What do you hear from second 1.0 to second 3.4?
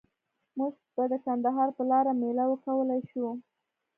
د کندهار په لاره میله وکولای شو؟